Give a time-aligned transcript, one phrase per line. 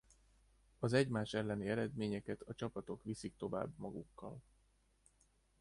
[0.79, 4.41] Az egymás elleni eredményeket a csapatok viszik tovább magukkal.